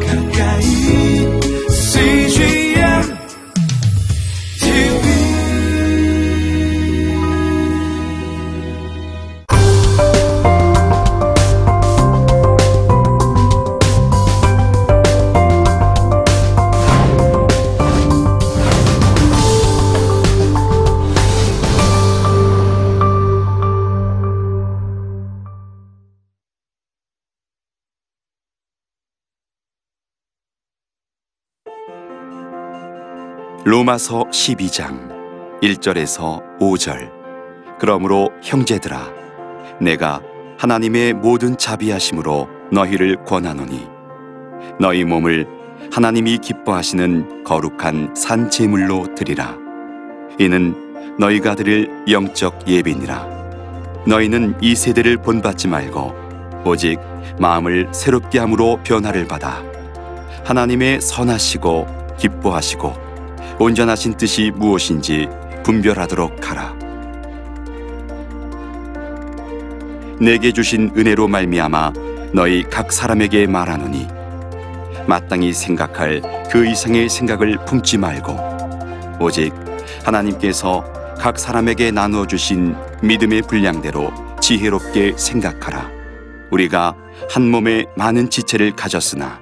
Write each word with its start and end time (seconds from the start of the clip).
가까 0.00 0.21
로마서 33.82 34.26
12장 34.30 35.10
1절에서 35.60 36.40
5절. 36.60 37.10
그러므로 37.80 38.30
형제들아 38.40 39.10
내가 39.80 40.20
하나님의 40.56 41.14
모든 41.14 41.58
자비하심으로 41.58 42.48
너희를 42.70 43.24
권하노니 43.24 43.88
너희 44.78 45.02
몸을 45.04 45.48
하나님이 45.92 46.38
기뻐하시는 46.38 47.42
거룩한 47.42 48.14
산 48.14 48.48
제물로 48.50 49.12
드리라. 49.16 49.56
이는 50.38 51.16
너희가 51.18 51.56
드릴 51.56 51.90
영적 52.08 52.68
예배니라. 52.68 53.26
너희는 54.06 54.54
이 54.60 54.76
세대를 54.76 55.16
본받지 55.16 55.66
말고 55.66 56.14
오직 56.64 57.00
마음을 57.40 57.88
새롭게 57.92 58.38
함으로 58.38 58.78
변화를 58.84 59.26
받아 59.26 59.60
하나님의 60.44 61.00
선하시고 61.00 62.16
기뻐하시고 62.16 63.11
온전하신 63.62 64.16
뜻이 64.16 64.50
무엇인지 64.56 65.28
분별하도록 65.62 66.50
하라. 66.50 66.74
내게 70.20 70.50
주신 70.50 70.90
은혜로 70.96 71.28
말미암아 71.28 71.92
너희 72.32 72.64
각 72.64 72.90
사람에게 72.90 73.46
말하노니 73.46 74.08
마땅히 75.06 75.52
생각할 75.52 76.22
그 76.50 76.66
이상의 76.66 77.08
생각을 77.08 77.64
품지 77.64 77.98
말고 77.98 78.36
오직 79.20 79.52
하나님께서 80.04 81.14
각 81.20 81.38
사람에게 81.38 81.92
나누어 81.92 82.26
주신 82.26 82.74
믿음의 83.00 83.42
분량대로 83.42 84.12
지혜롭게 84.40 85.14
생각하라. 85.16 85.88
우리가 86.50 86.96
한 87.30 87.48
몸에 87.48 87.86
많은 87.96 88.28
지체를 88.28 88.72
가졌으나 88.72 89.40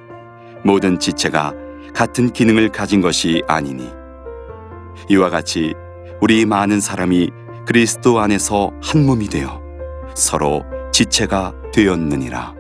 모든 0.63 0.99
지체가 0.99 1.55
같은 1.95 2.31
기능을 2.31 2.69
가진 2.69 3.01
것이 3.01 3.43
아니니 3.49 4.00
이와 5.09 5.31
같이 5.31 5.75
우리 6.21 6.45
많은 6.45 6.81
사람이 6.81 7.31
그리스도 7.67 8.21
안에서 8.21 8.73
한 8.83 9.07
몸이 9.07 9.29
되어 9.29 9.61
서로 10.15 10.65
지체가 10.93 11.55
되었느니라. 11.73 12.60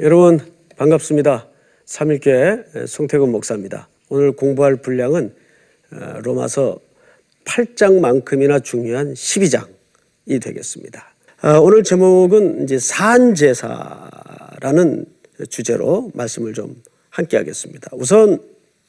여러분 0.00 0.38
반갑습니다. 0.76 1.48
삼일교회 1.84 2.86
송태근 2.86 3.32
목사입니다. 3.32 3.88
오늘 4.08 4.30
공부할 4.30 4.76
분량은 4.76 5.34
어, 5.90 6.20
로마서 6.22 6.78
8장만큼이나 7.44 8.62
중요한 8.62 9.14
12장이 9.14 10.40
되겠습니다. 10.40 11.04
어, 11.42 11.58
오늘 11.58 11.82
제목은 11.82 12.62
이제 12.62 12.78
산제사라는 12.78 13.56
주제로 15.50 16.12
말씀을 16.14 16.54
좀 16.54 16.80
함께 17.10 17.36
하겠습니다. 17.36 17.90
우선 17.94 18.38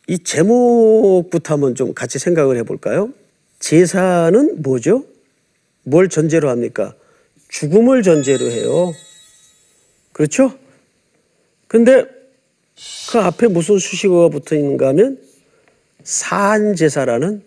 이 0.06 0.20
제목부터 0.20 1.56
한번 1.56 1.74
좀 1.74 1.96
같이 1.96 2.20
생각을 2.20 2.56
해볼까요? 2.58 3.12
제사는 3.58 4.62
뭐죠? 4.62 5.06
뭘 5.82 6.08
전제로 6.08 6.50
합니까? 6.50 6.94
죽음을 7.48 8.04
전제로 8.04 8.46
해요. 8.46 8.94
그렇죠? 10.14 10.54
근데 11.70 12.04
그 13.12 13.20
앞에 13.20 13.48
무슨 13.48 13.78
수식어가 13.78 14.30
붙어 14.30 14.56
있는가 14.56 14.88
하면 14.88 15.22
산제사라는 16.04 17.44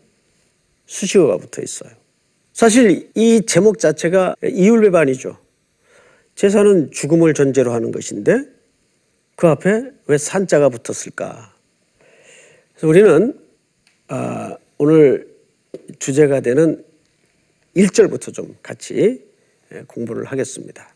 수식어가 0.87 1.39
붙어 1.39 1.61
있어요. 1.61 1.91
사실 2.53 3.11
이 3.17 3.43
제목 3.45 3.81
자체가 3.81 4.37
이율배반이죠. 4.45 5.37
제사는 6.37 6.93
죽음을 6.93 7.35
전제로 7.35 7.73
하는 7.73 7.91
것인데 7.91 8.45
그 9.35 9.49
앞에 9.49 9.91
왜 10.07 10.19
산자가 10.19 10.69
붙었을까? 10.69 11.53
그래서 12.75 12.87
우리는 12.87 13.37
아, 14.07 14.57
오늘 14.79 15.35
주제가 15.99 16.41
되는 16.41 16.85
1절부터 17.77 18.33
좀 18.33 18.57
같이 18.63 19.25
공부를 19.89 20.27
하겠습니다. 20.27 20.95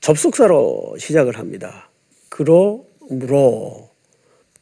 접속사로 0.00 0.96
시작을 0.98 1.38
합니다. 1.38 1.88
그러므로 2.34 3.90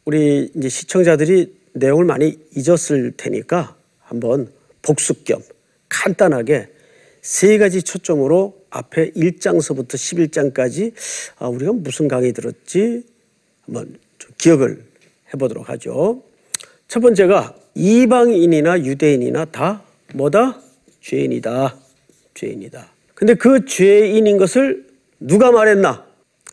우리 0.04 0.50
이제 0.54 0.68
시청자들이 0.68 1.54
내용을 1.72 2.04
많이 2.04 2.38
잊었을 2.54 3.14
테니까 3.16 3.74
한번 4.00 4.52
복습 4.82 5.24
겸 5.24 5.40
간단하게 5.88 6.68
세 7.22 7.56
가지 7.56 7.82
초점으로 7.82 8.60
앞에 8.68 9.12
1장서부터 9.12 9.94
11장까지 9.94 10.92
아, 11.38 11.48
우리가 11.48 11.72
무슨 11.72 12.08
강의 12.08 12.34
들었지 12.34 13.04
한번 13.64 13.96
좀 14.18 14.32
기억을 14.36 14.84
해보도록 15.32 15.70
하죠. 15.70 16.22
첫 16.88 17.00
번째가 17.00 17.56
이방인이나 17.74 18.80
유대인이나 18.84 19.46
다 19.46 19.82
뭐다? 20.12 20.60
죄인이다. 21.00 21.74
죄인이다. 22.34 22.92
근데 23.14 23.32
그 23.32 23.64
죄인인 23.64 24.36
것을 24.36 24.86
누가 25.18 25.50
말했나? 25.50 26.11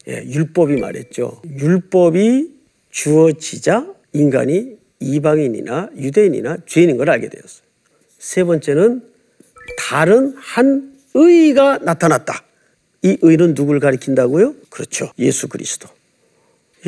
예, 0.10 0.24
율법이 0.26 0.78
말했죠. 0.78 1.42
율법이 1.48 2.52
주어지자 2.90 3.94
인간이 4.14 4.78
이방인이나 5.00 5.92
유대인이나 5.96 6.58
죄인인 6.66 6.98
걸 6.98 7.10
알게 7.10 7.30
되었어요. 7.30 7.64
세 8.18 8.44
번째는 8.44 9.04
다른 9.78 10.34
한 10.36 10.94
의가 11.14 11.78
나타났다. 11.78 12.44
이 13.04 13.18
의는 13.22 13.54
누굴 13.54 13.80
가리킨다고요? 13.80 14.56
그렇죠. 14.70 15.12
예수 15.20 15.48
그리스도. 15.48 15.88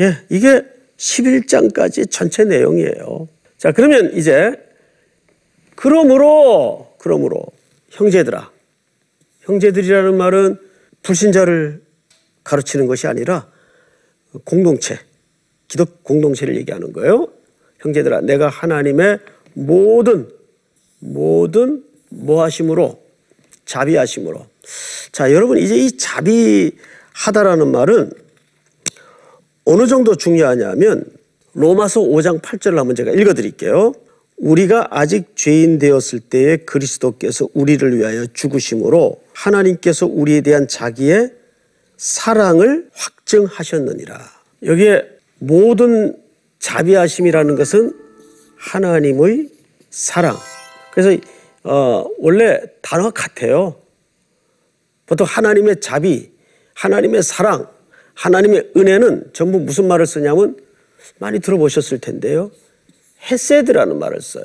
예, 0.00 0.16
이게 0.28 0.64
11장까지 0.96 2.10
전체 2.10 2.44
내용이에요. 2.44 3.28
자, 3.56 3.72
그러면 3.72 4.12
이제 4.14 4.52
그러므로 5.76 6.94
그러므로 6.98 7.44
형제들아. 7.90 8.50
형제들이라는 9.42 10.16
말은 10.16 10.56
불신자를 11.02 11.82
가르치는 12.44 12.86
것이 12.86 13.06
아니라 13.06 13.50
공동체, 14.44 14.98
기독 15.68 16.02
공동체를 16.04 16.56
얘기하는 16.56 16.92
거예요. 16.92 17.28
형제들아, 17.80 18.20
내가 18.20 18.48
하나님의 18.48 19.18
모든 19.54 20.28
모든 20.98 21.82
모하심으로 22.10 23.02
자비하심으로. 23.64 24.46
자, 25.10 25.32
여러분 25.32 25.58
이제 25.58 25.76
이 25.76 25.96
자비하다라는 25.96 27.70
말은 27.70 28.12
어느 29.64 29.86
정도 29.86 30.14
중요하냐면 30.14 31.04
로마서 31.54 32.00
5장 32.00 32.40
8절을 32.40 32.76
한번 32.76 32.94
제가 32.94 33.12
읽어 33.12 33.34
드릴게요. 33.34 33.92
우리가 34.36 34.88
아직 34.90 35.36
죄인 35.36 35.78
되었을 35.78 36.20
때에 36.20 36.58
그리스도께서 36.58 37.48
우리를 37.54 37.96
위하여 37.96 38.26
죽으심으로 38.32 39.22
하나님께서 39.32 40.06
우리에 40.06 40.40
대한 40.40 40.66
자기의 40.66 41.32
사랑을 42.02 42.90
확증하셨느니라. 42.92 44.18
여기에 44.64 45.08
모든 45.38 46.20
자비하심이라는 46.58 47.54
것은 47.54 47.96
하나님의 48.56 49.48
사랑. 49.88 50.36
그래서 50.92 51.16
어, 51.62 52.04
원래 52.18 52.60
단어가 52.80 53.10
같아요. 53.10 53.80
보통 55.06 55.24
하나님의 55.28 55.80
자비, 55.80 56.32
하나님의 56.74 57.22
사랑, 57.22 57.68
하나님의 58.14 58.72
은혜는 58.76 59.30
전부 59.32 59.60
무슨 59.60 59.86
말을 59.86 60.04
쓰냐면 60.04 60.56
많이 61.18 61.38
들어보셨을 61.38 62.00
텐데요. 62.00 62.50
헤세드라는 63.30 64.00
말을 64.00 64.20
써요. 64.22 64.44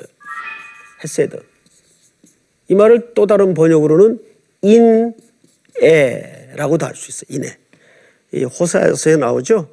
헤세드. 1.02 1.42
이 2.68 2.76
말을 2.76 3.14
또 3.14 3.26
다른 3.26 3.54
번역으로는 3.54 4.22
인애라고도 4.62 6.86
할 6.86 6.94
수 6.94 7.10
있어요. 7.10 7.36
인애. 7.36 7.56
이 8.32 8.44
호세아에서 8.44 9.16
나오죠. 9.16 9.70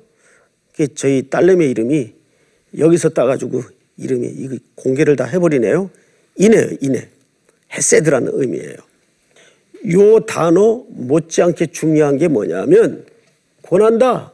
그 0.75 0.93
저희 0.93 1.29
딸내미 1.29 1.69
이름이 1.69 2.13
여기서 2.77 3.09
따가지고 3.09 3.63
이름이 3.97 4.59
공개를 4.75 5.15
다 5.15 5.25
해버리네요. 5.25 5.89
인애, 6.37 6.77
인애. 6.81 7.09
헤세드라는 7.73 8.31
의미예요. 8.33 8.75
요 9.93 10.19
단어 10.21 10.83
못지않게 10.89 11.67
중요한 11.67 12.17
게 12.17 12.27
뭐냐면 12.27 13.05
권한다. 13.61 14.33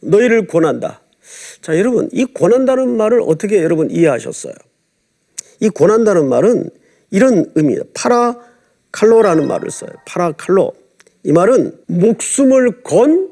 너희를 0.00 0.46
권한다. 0.46 1.02
자, 1.60 1.76
여러분, 1.78 2.08
이 2.12 2.24
권한다는 2.24 2.96
말을 2.96 3.20
어떻게 3.22 3.62
여러분 3.62 3.90
이해하셨어요? 3.90 4.54
이 5.60 5.68
권한다는 5.70 6.28
말은 6.28 6.70
이런 7.10 7.50
의미예요. 7.54 7.82
파라 7.94 8.36
칼로라는 8.98 9.46
말을 9.46 9.70
써요. 9.70 9.90
파라 10.04 10.32
칼로. 10.32 10.72
이 11.22 11.30
말은 11.30 11.78
목숨을 11.86 12.82
건 12.82 13.30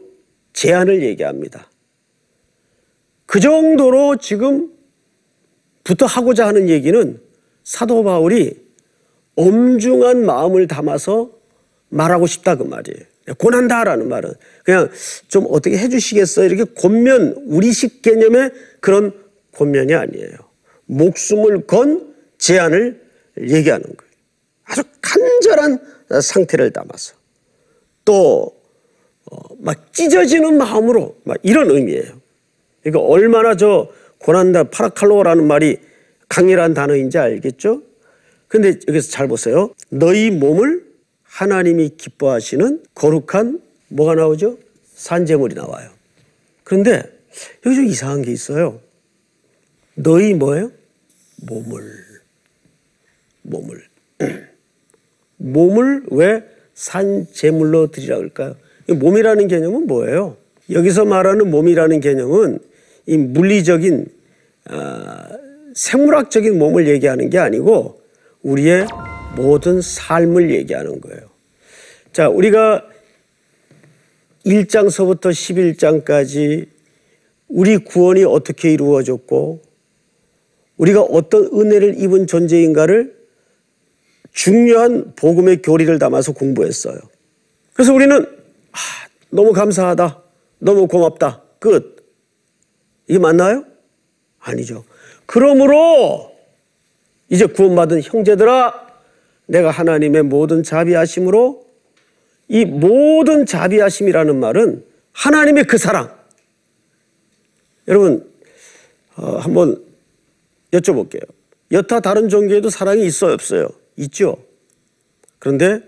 제한을 0.53 1.03
얘기합니다. 1.03 1.69
그 3.27 3.41
정도로 3.41 4.17
지금 4.17 4.71
부터 5.83 6.07
하고자 6.07 6.47
하는 6.47 6.69
얘기는 6.69 7.21
사도 7.65 8.05
바울이 8.05 8.57
엄중한 9.35 10.25
마음을 10.25 10.69
담아서 10.69 11.31
말하고 11.89 12.29
싶다 12.29 12.55
그 12.55 12.63
말이에요. 12.63 13.35
권한다라는 13.39 14.09
말은 14.09 14.35
그냥 14.65 14.89
좀 15.27 15.47
어떻게 15.49 15.79
해주시겠어요? 15.79 16.47
이렇게 16.47 16.65
권면 16.75 17.43
우리식 17.47 18.03
개념의 18.03 18.53
그런 18.81 19.13
권면이 19.53 19.95
아니에요. 19.95 20.37
목숨을 20.85 21.67
건 21.67 22.15
제안을 22.39 23.03
얘기하는 23.41 23.83
거예요. 23.85 24.06
아주 24.67 24.83
간절한 25.01 25.79
상태를 26.21 26.73
담아서 26.73 27.15
또 28.05 28.57
막 29.59 29.93
찢어지는 29.93 30.59
마음으로 30.59 31.17
막 31.25 31.39
이런 31.43 31.71
의미예요. 31.71 32.21
그러니까 32.83 33.01
얼마나 33.01 33.57
저 33.57 33.91
고난다 34.19 34.65
파라칼로라는 34.65 35.47
말이 35.47 35.79
강렬한 36.29 36.75
단어인지 36.75 37.19
알겠죠? 37.19 37.83
근데 38.49 38.79
여기서 38.89 39.11
잘 39.11 39.29
보세요. 39.29 39.75
너희 39.89 40.31
몸을 40.31 40.87
하나님이 41.25 41.91
기뻐하시는 41.97 42.85
거룩한 42.95 43.61
뭐가 43.89 44.15
나오죠? 44.15 44.59
산재물이 44.95 45.55
나와요. 45.55 45.91
그런데 46.65 47.03
여기 47.67 47.77
좀 47.77 47.85
이상한 47.87 48.23
게 48.23 48.33
있어요. 48.33 48.81
너희 49.95 50.35
뭐예요? 50.35 50.71
몸을 51.43 51.83
몸을 53.43 53.85
몸을 55.37 56.05
왜 56.11 56.43
산재물로 56.75 57.91
드리라 57.91 58.17
그럴까요? 58.17 58.57
이 58.89 58.93
몸이라는 58.93 59.49
개념은 59.49 59.87
뭐예요? 59.87 60.37
여기서 60.71 61.05
말하는 61.05 61.51
몸이라는 61.51 62.01
개념은 62.01 62.59
이 63.07 63.17
물리적인 63.17 64.07
아, 64.69 65.29
생물학적인 65.75 66.59
몸을 66.59 66.89
얘기하는 66.89 67.31
게 67.31 67.39
아니고 67.39 68.01
우리의 68.43 68.87
모든 69.37 69.81
삶을 69.81 70.51
얘기하는 70.51 71.01
거예요. 71.01 71.21
자, 72.13 72.29
우리가 72.29 72.85
1장서부터 74.45 75.31
11장까지 75.31 76.67
우리 77.49 77.77
구원이 77.77 78.25
어떻게 78.25 78.73
이루어졌고 78.73 79.61
우리가 80.79 81.03
어떤 81.03 81.45
은혜를 81.53 82.01
입은 82.01 82.27
존재인가를 82.27 83.16
중요한 84.37 85.15
복음의 85.17 85.63
교리를 85.63 85.99
담아서 85.99 86.33
공부했어요. 86.33 86.99
그래서 87.73 87.95
우리는 87.95 88.21
아, 88.21 88.79
너무 89.31 89.53
감사하다. 89.53 90.23
너무 90.59 90.87
고맙다. 90.87 91.43
끝. 91.59 91.97
이게 93.09 93.19
맞나요? 93.19 93.65
아니죠. 94.39 94.85
그러므로 95.25 96.37
이제 97.31 97.47
구원받은 97.47 98.03
형제들아 98.03 98.87
내가 99.47 99.71
하나님의 99.71 100.25
모든 100.25 100.63
자비하심으로 100.63 101.67
이 102.49 102.67
모든 102.67 103.47
자비하심이라는 103.47 104.39
말은 104.39 104.85
하나님의 105.13 105.65
그 105.65 105.79
사랑. 105.79 106.15
여러분 107.89 108.31
어, 109.17 109.39
한번 109.39 109.83
여쭤볼게요. 110.73 111.23
여타 111.73 112.01
다른 112.01 112.29
종교에도 112.29 112.69
사랑이 112.69 113.07
있어요, 113.07 113.33
없어요? 113.33 113.71
있죠. 113.97 114.37
그런데 115.39 115.81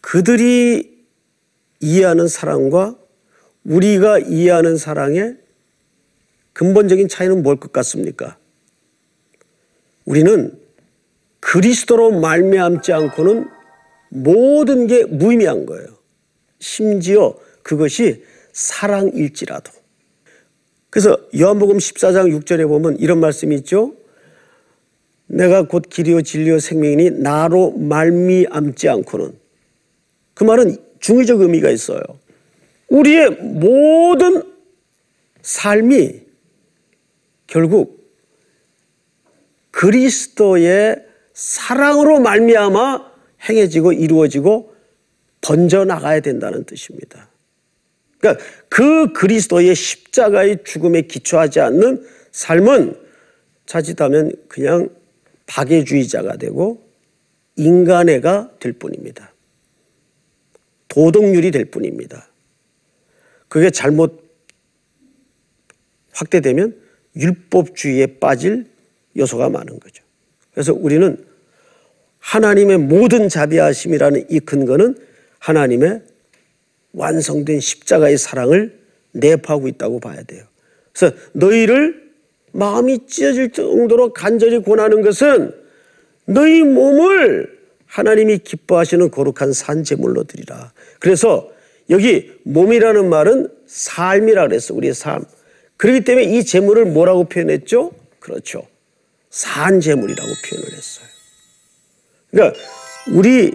그들이 0.00 0.96
이해하는 1.80 2.28
사랑과 2.28 2.96
우리가 3.64 4.18
이해하는 4.20 4.76
사랑의 4.76 5.36
근본적인 6.52 7.08
차이는 7.08 7.42
뭘 7.42 7.56
것 7.56 7.72
같습니까? 7.72 8.38
우리는 10.04 10.58
그리스도로 11.40 12.20
말미암지 12.20 12.92
않고는 12.92 13.48
모든 14.08 14.86
게 14.86 15.04
무의미한 15.04 15.66
거예요. 15.66 15.88
심지어 16.60 17.36
그것이 17.62 18.24
사랑일지라도. 18.52 19.72
그래서 20.88 21.18
요한복음 21.38 21.76
14장 21.76 22.32
6절에 22.40 22.66
보면 22.66 22.96
이런 22.98 23.20
말씀이 23.20 23.54
있죠. 23.56 23.94
내가 25.26 25.62
곧 25.62 25.84
길이요 25.88 26.22
진리요 26.22 26.58
생명이니 26.60 27.10
나로 27.10 27.72
말미암지 27.72 28.88
않고는 28.88 29.38
그 30.34 30.44
말은 30.44 30.76
중의적 31.00 31.40
의미가 31.40 31.70
있어요. 31.70 32.00
우리의 32.88 33.30
모든 33.30 34.42
삶이 35.42 36.20
결국 37.46 37.96
그리스도의 39.70 41.04
사랑으로 41.34 42.20
말미암아 42.20 43.12
행해지고 43.48 43.92
이루어지고 43.92 44.74
번져 45.40 45.84
나가야 45.84 46.20
된다는 46.20 46.64
뜻입니다. 46.64 47.28
그러니까 48.18 48.42
그 48.68 49.12
그리스도의 49.12 49.74
십자가의 49.74 50.64
죽음에 50.64 51.02
기초하지 51.02 51.60
않는 51.60 52.06
삶은 52.32 52.96
자칫하면 53.66 54.32
그냥 54.48 54.88
박애주의자가 55.46 56.36
되고 56.36 56.86
인간애가 57.56 58.52
될 58.60 58.72
뿐입니다. 58.72 59.32
도덕률이 60.88 61.50
될 61.50 61.66
뿐입니다. 61.66 62.28
그게 63.48 63.70
잘못 63.70 64.24
확대되면 66.12 66.80
율법주의에 67.16 68.18
빠질 68.18 68.66
요소가 69.16 69.48
많은 69.48 69.78
거죠. 69.80 70.04
그래서 70.52 70.72
우리는 70.72 71.24
하나님의 72.18 72.78
모든 72.78 73.28
자비하심이라는 73.28 74.26
이 74.30 74.40
근거는 74.40 74.96
하나님의 75.38 76.02
완성된 76.92 77.60
십자가의 77.60 78.18
사랑을 78.18 78.80
내포하고 79.12 79.68
있다고 79.68 80.00
봐야 80.00 80.22
돼요. 80.22 80.44
그래서 80.92 81.14
너희를 81.32 82.05
마음이 82.56 83.06
찢어질 83.06 83.52
정도로 83.52 84.12
간절히 84.12 84.62
권하는 84.62 85.02
것은 85.02 85.52
너희 86.24 86.62
몸을 86.62 87.54
하나님이 87.86 88.38
기뻐하시는 88.38 89.10
거룩한 89.10 89.52
산제물로 89.52 90.24
드리라. 90.24 90.72
그래서 90.98 91.50
여기 91.90 92.32
몸이라는 92.44 93.08
말은 93.08 93.48
삶이라 93.66 94.48
그랬어. 94.48 94.74
우리의 94.74 94.94
삶. 94.94 95.24
그렇기 95.76 96.04
때문에 96.04 96.36
이 96.36 96.44
제물을 96.44 96.86
뭐라고 96.86 97.24
표현했죠? 97.24 97.92
그렇죠. 98.18 98.66
산제물이라고 99.30 100.28
표현을 100.48 100.72
했어요. 100.72 101.06
그러니까 102.30 102.58
우리 103.12 103.52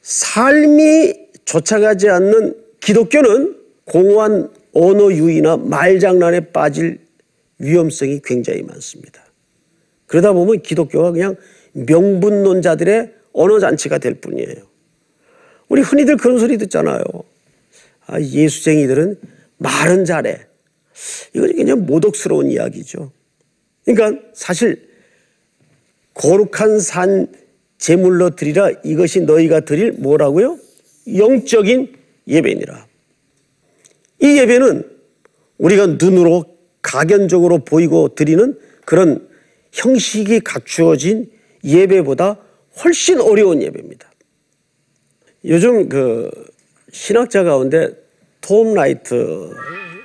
삶이 0.00 1.14
쫓아가지 1.44 2.08
않는 2.08 2.56
기독교는 2.80 3.56
공허한 3.84 4.50
언어 4.72 5.12
유희나 5.12 5.58
말장난에 5.58 6.52
빠질 6.52 7.03
위험성이 7.64 8.20
굉장히 8.22 8.62
많습니다. 8.62 9.24
그러다 10.06 10.32
보면 10.32 10.62
기독교가 10.62 11.12
그냥 11.12 11.36
명분론자들의 11.72 13.14
언어 13.32 13.58
잔치가 13.58 13.98
될 13.98 14.14
뿐이에요. 14.14 14.54
우리 15.68 15.82
흔히들 15.82 16.16
그런 16.16 16.38
소리 16.38 16.58
듣잖아요. 16.58 17.02
아, 18.06 18.20
예수쟁이들은 18.20 19.18
말은 19.58 20.04
잘해. 20.04 20.46
이거 21.34 21.46
그냥 21.46 21.86
모독스러운 21.86 22.50
이야기죠. 22.50 23.10
그러니까 23.84 24.22
사실 24.34 24.88
거룩한 26.14 26.78
산 26.78 27.32
제물로 27.78 28.30
드리라 28.36 28.70
이것이 28.84 29.22
너희가 29.22 29.60
드릴 29.60 29.92
뭐라고요? 29.92 30.58
영적인 31.16 31.92
예배니라. 32.28 32.86
이 34.20 34.38
예배는 34.38 34.88
우리가 35.58 35.86
눈으로 35.86 36.53
가견적으로 36.84 37.64
보이고 37.64 38.14
드리는 38.14 38.56
그런 38.84 39.26
형식이 39.72 40.40
갖추어진 40.40 41.30
예배보다 41.64 42.36
훨씬 42.84 43.20
어려운 43.20 43.62
예배입니다. 43.62 44.12
요즘 45.46 45.88
그 45.88 46.30
신학자 46.92 47.42
가운데 47.42 47.88
톰 48.40 48.74
라이트 48.74 49.50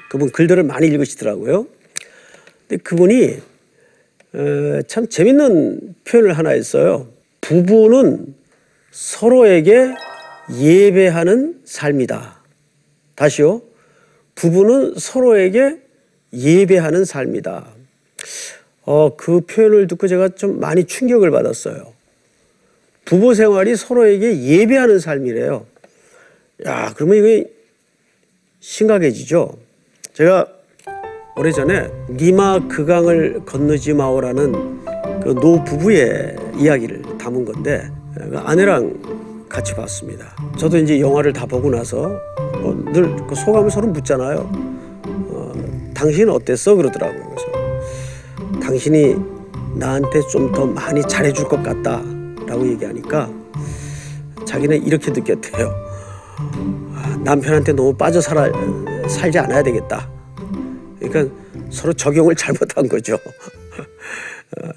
그분 0.09 0.31
글들을 0.31 0.63
많이 0.63 0.88
읽으시더라고요. 0.88 1.67
근데 2.67 2.81
그분이 2.81 3.24
에, 4.36 4.81
참 4.88 5.07
재밌는 5.07 5.95
표현을 6.05 6.38
하나 6.38 6.51
했어요. 6.51 7.09
부부는 7.41 8.33
서로에게 8.91 9.93
예배하는 10.57 11.62
삶이다. 11.65 12.41
다시요. 13.15 13.62
부부는 14.36 14.95
서로에게 14.98 15.88
예배하는 16.33 17.05
삶이다. 17.05 17.65
어, 18.83 19.15
그 19.15 19.41
표현을 19.41 19.88
듣고 19.88 20.07
제가 20.07 20.29
좀 20.29 20.59
많이 20.59 20.83
충격을 20.86 21.31
받았어요. 21.31 21.93
부부 23.05 23.33
생활이 23.33 23.75
서로에게 23.75 24.41
예배하는 24.43 25.00
삶이래요. 25.00 25.65
야, 26.65 26.93
그러면 26.95 27.17
이게 27.17 27.51
심각해지죠. 28.59 29.57
제가 30.13 30.45
오래전에 31.36 31.89
니마 32.12 32.67
그강을 32.67 33.45
건너지 33.45 33.93
마오라는 33.93 34.79
그 35.21 35.33
노 35.33 35.63
부부의 35.63 36.36
이야기를 36.57 37.17
담은 37.17 37.45
건데 37.45 37.89
그 38.15 38.38
아내랑 38.38 39.48
같이 39.50 39.74
봤습니다. 39.75 40.36
저도 40.57 40.77
이제 40.77 41.00
영화를 41.00 41.33
다 41.33 41.45
보고 41.45 41.69
나서 41.69 42.19
어, 42.55 42.74
늘그 42.93 43.36
소감을 43.36 43.69
서로 43.69 43.88
묻잖아요. 43.88 44.78
어, 45.99 46.03
당신은 46.03 46.33
어땠어? 46.33 46.75
그러더라고요. 46.75 47.29
그래서 47.29 48.59
당신이 48.61 49.15
나한테 49.75 50.21
좀 50.31 50.51
더 50.53 50.65
많이 50.65 51.01
잘해줄 51.01 51.47
것 51.47 51.61
같다라고 51.61 52.67
얘기하니까 52.71 53.31
자기는 54.45 54.83
이렇게 54.83 55.11
느꼈대요. 55.11 55.67
아, 56.95 57.19
남편한테 57.23 57.73
너무 57.73 57.93
빠져 57.95 58.19
살아, 58.21 58.49
살지 59.07 59.37
않아야 59.39 59.61
되겠다. 59.63 60.09
그러니까 60.99 61.33
서로 61.69 61.93
적용을 61.93 62.35
잘못한 62.35 62.87
거죠. 62.87 63.15
어, 63.15 64.69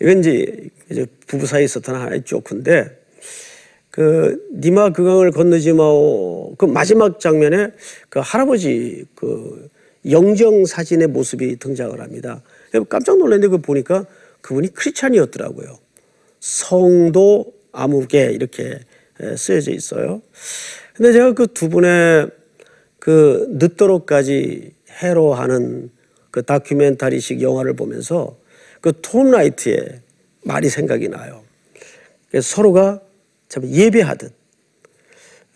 이건 0.00 0.18
이제 0.20 1.06
부부 1.26 1.46
사이에 1.46 1.64
있었던 1.64 1.94
하나의 1.94 2.24
조크인데 2.24 2.98
그 3.90 4.38
니마 4.54 4.90
그강을 4.90 5.30
건너지 5.32 5.72
마오 5.72 6.54
그 6.56 6.64
마지막 6.64 7.20
장면에 7.20 7.68
그 8.08 8.20
할아버지 8.22 9.04
그 9.14 9.68
영정 10.10 10.64
사진의 10.64 11.08
모습이 11.08 11.56
등장을 11.56 12.00
합니다. 12.00 12.42
깜짝 12.88 13.18
놀랐는데 13.18 13.48
그 13.48 13.58
보니까 13.58 14.06
그분이 14.40 14.74
크리스찬이었더라고요. 14.74 15.78
성도 16.40 17.52
아무개 17.72 18.32
이렇게 18.32 18.80
쓰여져 19.36 19.72
있어요. 19.72 20.22
근데 20.94 21.12
제가 21.12 21.32
그 21.32 21.46
두 21.46 21.68
분의 21.68 22.30
그 22.98 23.46
늦도록까지 23.50 24.74
해로하는 25.02 25.90
그 26.30 26.42
다큐멘터리식 26.42 27.42
영화를 27.42 27.74
보면서 27.74 28.38
그 28.80 28.92
톰 29.00 29.30
라이트의 29.30 30.00
말이 30.44 30.68
생각이 30.68 31.08
나요. 31.08 31.44
서로가 32.40 33.00
참 33.48 33.64
예배하듯 33.66 34.32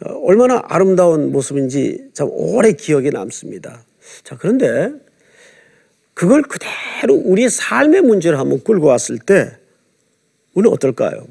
어, 0.05 0.13
얼마나 0.25 0.63
아름다운 0.67 1.33
모습인지 1.33 2.11
참 2.13 2.29
오래 2.31 2.73
기억에 2.73 3.09
남습니다. 3.11 3.86
자, 4.25 4.37
그런데 4.37 4.93
그걸 6.15 6.43
그대로 6.43 7.15
우리의 7.15 7.51
삶의 7.51 8.03
문제를 8.03 8.39
한번 8.39 8.63
끌고 8.63 8.87
왔을 8.87 9.19
때 9.19 9.57
우리는 10.55 10.73
어떨까요? 10.73 11.27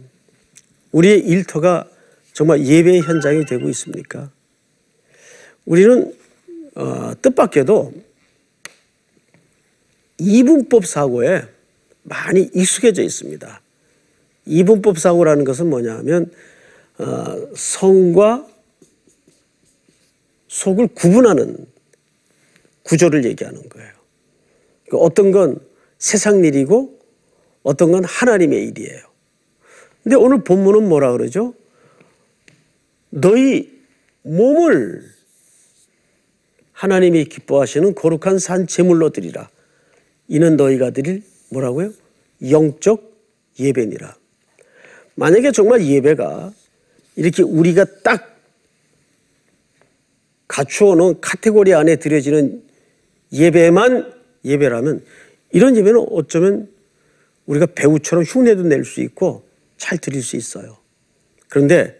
우리의 0.91 1.19
일터가 1.19 1.89
정말 2.33 2.65
예배의 2.65 3.01
현장이 3.01 3.45
되고 3.45 3.67
있습니까? 3.69 4.29
우리는 5.65 6.13
어, 6.75 7.13
뜻밖에도 7.21 7.93
이분법 10.17 10.85
사고에 10.85 11.43
많이 12.03 12.49
익숙해져 12.53 13.01
있습니다. 13.01 13.61
이분법 14.45 14.99
사고라는 14.99 15.43
것은 15.43 15.69
뭐냐 15.69 15.95
하면 15.97 16.31
어, 16.99 17.49
성과 17.55 18.47
속을 20.47 20.89
구분하는 20.89 21.65
구조를 22.85 23.25
얘기하는 23.25 23.67
거예요. 23.69 23.91
그 24.89 24.97
어떤 24.97 25.31
건 25.31 25.59
세상 25.97 26.43
일이고 26.43 26.99
어떤 27.63 27.91
건 27.91 28.03
하나님의 28.03 28.63
일이에요. 28.67 29.01
근데 30.03 30.15
오늘 30.15 30.43
본문은 30.43 30.87
뭐라 30.87 31.11
그러죠? 31.11 31.55
너희 33.09 33.75
몸을 34.21 35.03
하나님이 36.73 37.25
기뻐하시는 37.25 37.95
거룩한 37.95 38.37
산 38.37 38.67
제물로 38.67 39.09
드리라. 39.09 39.49
이는 40.27 40.55
너희가 40.57 40.91
드릴 40.91 41.23
뭐라고요? 41.49 41.91
영적 42.47 43.15
예배니라. 43.59 44.15
만약에 45.15 45.51
정말 45.51 45.83
예배가 45.85 46.53
이렇게 47.15 47.41
우리가 47.41 47.85
딱 48.03 48.37
갖추어 50.47 50.95
놓은 50.95 51.21
카테고리 51.21 51.73
안에 51.73 51.95
들여지는 51.95 52.64
예배만 53.35 54.13
예배라면 54.43 55.03
이런 55.51 55.77
예배는 55.77 56.07
어쩌면 56.09 56.69
우리가 57.45 57.67
배우처럼 57.67 58.23
흉내도 58.23 58.63
낼 58.63 58.83
수 58.83 59.01
있고 59.01 59.47
잘 59.77 59.97
드릴 59.97 60.23
수 60.23 60.35
있어요. 60.35 60.77
그런데 61.49 61.99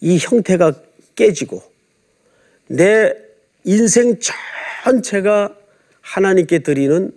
이 0.00 0.18
형태가 0.18 0.82
깨지고 1.14 1.62
내 2.68 3.12
인생 3.64 4.18
전체가 4.84 5.56
하나님께 6.00 6.60
드리는 6.60 7.12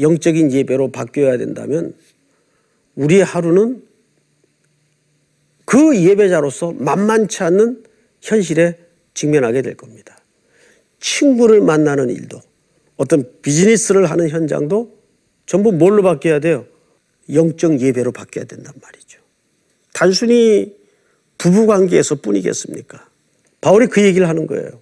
영적인 0.00 0.52
예배로 0.52 0.92
바뀌어야 0.92 1.38
된다면 1.38 1.94
우리의 2.94 3.24
하루는 3.24 3.82
그 5.64 5.96
예배자로서 5.96 6.72
만만치 6.72 7.42
않는 7.42 7.84
현실에 8.20 8.78
직면하게 9.14 9.62
될 9.62 9.76
겁니다. 9.76 10.18
친구를 11.04 11.60
만나는 11.60 12.08
일도 12.08 12.40
어떤 12.96 13.24
비즈니스를 13.42 14.10
하는 14.10 14.30
현장도 14.30 14.96
전부 15.44 15.70
뭘로 15.70 16.02
바뀌어야 16.02 16.38
돼요? 16.38 16.66
영적 17.32 17.80
예배로 17.80 18.10
바뀌어야 18.12 18.46
된단 18.46 18.72
말이죠. 18.80 19.20
단순히 19.92 20.74
부부 21.36 21.66
관계에서 21.66 22.14
뿐이겠습니까? 22.16 23.06
바울이 23.60 23.88
그 23.88 24.02
얘기를 24.02 24.28
하는 24.28 24.46
거예요. 24.46 24.80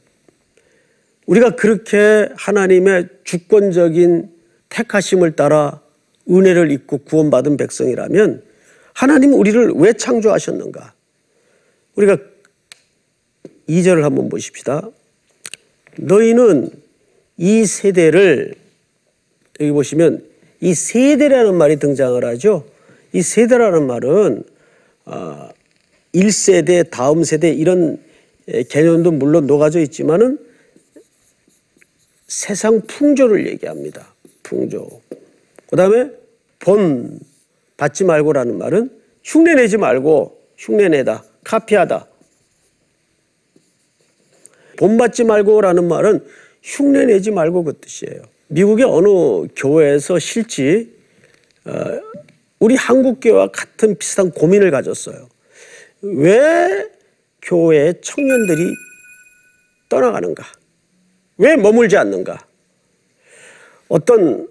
우리가 1.26 1.56
그렇게 1.56 2.28
하나님의 2.36 3.08
주권적인 3.24 4.30
택하심을 4.68 5.34
따라 5.34 5.82
은혜를 6.30 6.70
입고 6.70 6.98
구원받은 6.98 7.56
백성이라면 7.56 8.44
하나님 8.94 9.34
우리를 9.34 9.72
왜 9.74 9.92
창조하셨는가? 9.92 10.94
우리가 11.96 12.16
2절을 13.68 14.02
한번 14.02 14.28
보십시다. 14.28 14.88
너희는 15.98 16.70
이 17.36 17.64
세대를 17.64 18.54
여기 19.60 19.70
보시면 19.72 20.24
이 20.60 20.74
세대라는 20.74 21.54
말이 21.54 21.76
등장을 21.76 22.24
하죠. 22.24 22.64
이 23.12 23.22
세대라는 23.22 23.86
말은 23.86 24.44
1세대, 26.14 26.90
다음 26.90 27.24
세대 27.24 27.50
이런 27.50 27.98
개념도 28.68 29.12
물론 29.12 29.46
녹아져 29.46 29.80
있지만은 29.80 30.38
세상 32.26 32.80
풍조를 32.82 33.46
얘기합니다. 33.48 34.14
풍조. 34.42 34.88
그 35.68 35.76
다음에 35.76 36.10
본 36.58 37.18
받지 37.76 38.04
말고라는 38.04 38.58
말은 38.58 38.90
흉내내지 39.24 39.76
말고 39.76 40.40
흉내내다, 40.56 41.24
카피하다. 41.44 42.06
본받지 44.82 45.22
말고라는 45.22 45.86
말은 45.86 46.26
흉내 46.60 47.04
내지 47.04 47.30
말고 47.30 47.62
그 47.62 47.78
뜻이에요. 47.78 48.22
미국의 48.48 48.84
어느 48.84 49.46
교회에서 49.54 50.18
실지 50.18 50.92
어, 51.64 52.00
우리 52.58 52.74
한국 52.74 53.20
교회와 53.20 53.52
같은 53.52 53.96
비슷한 53.96 54.32
고민을 54.32 54.72
가졌어요. 54.72 55.28
왜 56.02 56.90
교회 57.40 57.92
청년들이 58.00 58.74
떠나가는가? 59.88 60.44
왜 61.38 61.54
머물지 61.54 61.96
않는가? 61.96 62.44
어떤 63.86 64.48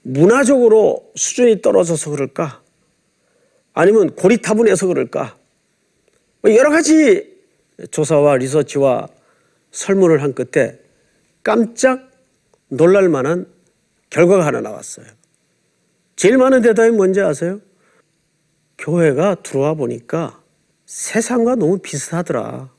문화적으로 0.00 1.10
수준이 1.14 1.60
떨어져서 1.60 2.10
그럴까? 2.12 2.62
아니면 3.74 4.14
고리타분해서 4.14 4.86
그럴까? 4.86 5.36
뭐 6.40 6.56
여러 6.56 6.70
가지 6.70 7.36
조사와 7.90 8.38
리서치와 8.38 9.17
설문을 9.70 10.22
한 10.22 10.34
끝에 10.34 10.78
깜짝 11.42 12.10
놀랄 12.68 13.08
만한 13.08 13.46
결과가 14.10 14.44
하나 14.46 14.60
나왔어요. 14.60 15.06
제일 16.16 16.36
많은 16.36 16.62
대답이 16.62 16.90
뭔지 16.90 17.20
아세요? 17.20 17.60
교회가 18.78 19.36
들어와 19.42 19.74
보니까 19.74 20.42
세상과 20.86 21.56
너무 21.56 21.78
비슷하더라. 21.78 22.72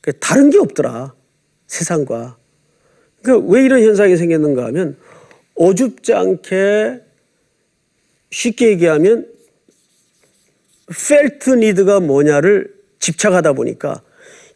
그 0.00 0.18
다른 0.18 0.50
게 0.50 0.58
없더라. 0.58 1.14
세상과. 1.66 2.38
그러니까 3.22 3.52
왜 3.52 3.64
이런 3.64 3.82
현상이 3.82 4.16
생겼는가 4.16 4.64
하면 4.66 4.96
어줍지 5.54 6.14
않게 6.14 7.02
쉽게 8.30 8.68
얘기하면 8.70 9.30
펠트 11.08 11.50
니드가 11.50 12.00
뭐냐를 12.00 12.74
집착하다 12.98 13.52
보니까 13.52 14.02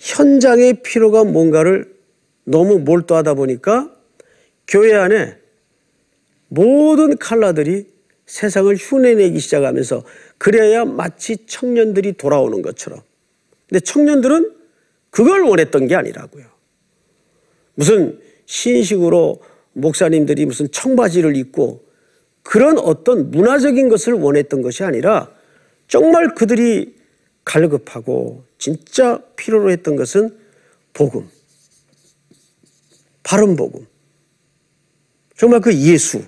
현장의 0.02 0.82
필요가 0.82 1.22
뭔가를 1.22 1.94
너무 2.42 2.80
몰두하다 2.80 3.34
보니까 3.34 3.94
교회 4.66 4.94
안에 4.94 5.38
모든 6.48 7.16
칼라들이 7.16 7.86
세상을 8.26 8.74
흉내내기 8.74 9.38
시작하면서 9.38 10.02
그래야 10.38 10.84
마치 10.84 11.46
청년들이 11.46 12.14
돌아오는 12.14 12.62
것처럼. 12.62 13.00
근데 13.68 13.78
청년들은 13.78 14.52
그걸 15.10 15.42
원했던 15.42 15.86
게 15.86 15.94
아니라고요. 15.94 16.46
무슨 17.74 18.20
신식으로 18.46 19.40
목사님들이 19.72 20.46
무슨 20.46 20.70
청바지를 20.70 21.36
입고 21.36 21.84
그런 22.42 22.76
어떤 22.76 23.30
문화적인 23.30 23.88
것을 23.88 24.14
원했던 24.14 24.62
것이 24.62 24.82
아니라 24.82 25.30
정말 25.86 26.34
그들이 26.34 26.96
갈급하고 27.44 28.44
진짜 28.62 29.20
필요로 29.34 29.72
했던 29.72 29.96
것은 29.96 30.38
복음. 30.92 31.28
바른 33.24 33.56
복음. 33.56 33.88
정말 35.36 35.60
그 35.60 35.76
예수. 35.76 36.22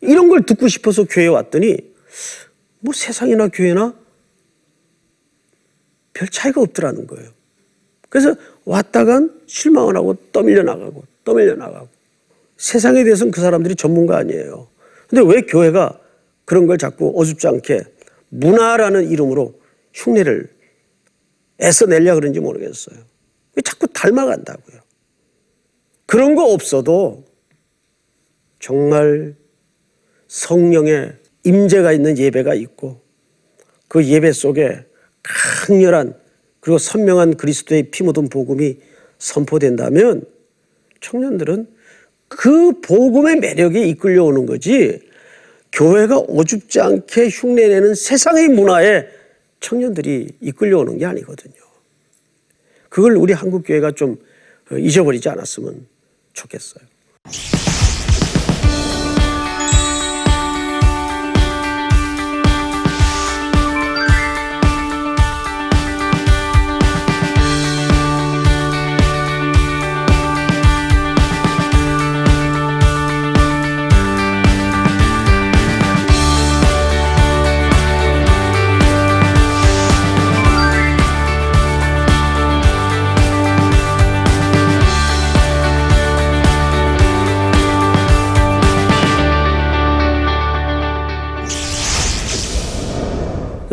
이런 0.00 0.28
걸 0.28 0.44
듣고 0.44 0.66
싶어서 0.66 1.04
교회에 1.04 1.28
왔더니 1.28 1.76
뭐 2.80 2.92
세상이나 2.92 3.46
교회나 3.46 3.94
별 6.14 6.26
차이가 6.26 6.62
없더라는 6.62 7.06
거예요. 7.06 7.30
그래서 8.08 8.34
왔다간 8.64 9.40
실망을 9.46 9.96
하고 9.96 10.16
떠밀려 10.32 10.64
나가고 10.64 11.04
떠밀려 11.22 11.54
나가고 11.54 11.86
세상에 12.56 13.04
대해서는 13.04 13.30
그 13.30 13.40
사람들이 13.40 13.76
전문가 13.76 14.16
아니에요. 14.16 14.66
근데 15.08 15.22
왜 15.32 15.42
교회가 15.42 15.96
그런 16.44 16.66
걸 16.66 16.76
자꾸 16.76 17.12
어줍지 17.14 17.46
않게 17.46 17.84
문화라는 18.30 19.08
이름으로 19.08 19.54
흉내를 19.94 20.59
애써 21.62 21.86
내려 21.86 22.14
그런지 22.14 22.40
모르겠어요. 22.40 22.96
왜 23.54 23.62
자꾸 23.62 23.86
닮아간다고요. 23.88 24.80
그런 26.06 26.34
거 26.34 26.52
없어도 26.52 27.24
정말 28.58 29.34
성령의 30.28 31.16
임재가 31.44 31.92
있는 31.92 32.18
예배가 32.18 32.54
있고 32.54 33.00
그 33.88 34.04
예배 34.04 34.32
속에 34.32 34.84
강렬한 35.22 36.14
그리고 36.60 36.78
선명한 36.78 37.36
그리스도의 37.36 37.90
피 37.90 38.02
묻은 38.02 38.28
복음이 38.28 38.78
선포된다면 39.18 40.24
청년들은 41.00 41.66
그 42.28 42.80
복음의 42.80 43.36
매력에 43.36 43.86
이끌려 43.86 44.24
오는 44.24 44.46
거지 44.46 45.00
교회가 45.72 46.18
어줍지 46.18 46.80
않게 46.80 47.28
흉내내는 47.28 47.94
세상의 47.94 48.48
문화에 48.48 49.06
청년들이 49.60 50.38
이끌려 50.40 50.78
오는 50.78 50.98
게 50.98 51.06
아니거든요. 51.06 51.54
그걸 52.88 53.16
우리 53.16 53.32
한국 53.32 53.62
교회가 53.66 53.92
좀 53.92 54.16
잊어버리지 54.72 55.28
않았으면 55.28 55.86
좋겠어요. 56.32 56.84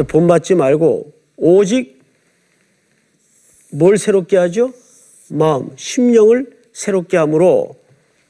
본받지 0.03 0.55
말고 0.55 1.13
오직 1.37 1.99
뭘 3.71 3.97
새롭게 3.97 4.37
하죠? 4.37 4.73
마음, 5.29 5.69
심령을 5.75 6.47
새롭게 6.73 7.17
함으로 7.17 7.75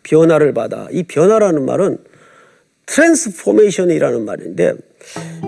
변화를 0.04 0.54
받아. 0.54 0.88
이 0.92 1.04
변화라는 1.04 1.66
말은 1.66 1.98
transformation이라는 2.86 4.26
말인데 4.26 4.74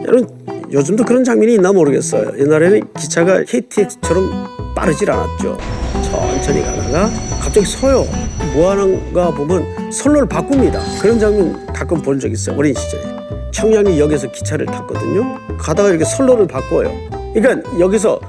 여러분 0.06 0.28
요즘도 0.72 1.06
그런 1.06 1.24
장면이 1.24 1.56
있나 1.56 1.72
모르겠어요. 1.72 2.38
옛날에는 2.38 2.94
기차가 2.94 3.44
KTX처럼 3.44 4.74
빠르질 4.76 5.10
않았죠. 5.10 5.58
천천히 6.04 6.62
가다가 6.62 7.10
갑자기 7.42 7.66
서요. 7.66 8.06
뭐 8.54 8.70
하는가 8.72 9.34
보면 9.34 9.92
선로를 9.92 10.28
바꿉니다. 10.28 10.82
그런 11.02 11.18
장면 11.20 11.66
가끔 11.68 12.02
본 12.02 12.20
적 12.20 12.32
있어요. 12.32 12.58
어린 12.58 12.74
시절에. 12.74 13.19
청량리 13.52 14.00
역에서 14.00 14.32
기차를 14.32 14.66
탔거든요. 14.66 15.58
가다가 15.58 15.90
이렇게 15.90 16.06
선로를 16.06 16.48
바꿔요. 16.48 16.94
그러니까 17.34 17.80
여기서 17.80 18.20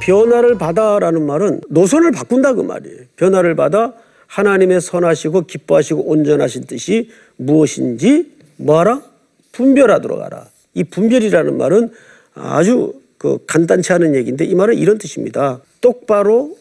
변화를 0.00 0.58
받아라는 0.58 1.24
말은 1.24 1.60
노선을 1.68 2.12
바꾼다 2.12 2.54
그 2.54 2.62
말이에요. 2.62 2.98
변화를 3.16 3.54
받아 3.54 3.94
하나님의 4.26 4.80
선하시고 4.80 5.42
기뻐하시고 5.42 6.02
온전하신 6.02 6.64
뜻이 6.64 7.10
무엇인지 7.36 8.32
뭐하라? 8.56 9.02
분별하도록 9.52 10.20
하라. 10.22 10.46
이 10.74 10.84
분별이라는 10.84 11.56
말은 11.56 11.90
아주 12.34 12.94
그 13.18 13.44
간단치 13.46 13.92
않은 13.92 14.14
얘기인데 14.14 14.44
이 14.44 14.54
말은 14.54 14.76
이런 14.76 14.98
뜻입니다. 14.98 15.60
똑바로 15.80 16.56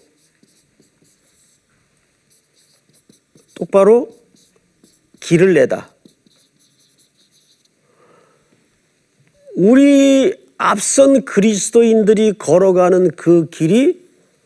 똑바로 3.56 4.10
길을 5.20 5.54
내다. 5.54 5.91
우리 9.62 10.34
앞선 10.58 11.24
그리스도인들이 11.24 12.34
걸어가는 12.34 13.12
그 13.12 13.48
길이 13.52 14.02